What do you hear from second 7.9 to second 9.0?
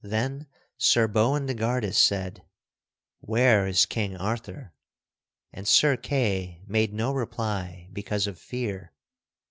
because of fear.